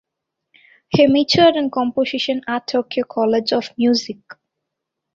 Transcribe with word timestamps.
He 0.89 1.05
majored 1.05 1.55
in 1.57 1.69
composition 1.69 2.41
at 2.47 2.65
Tokyo 2.69 3.03
College 3.07 3.53
of 3.53 3.69
Music. 3.77 4.17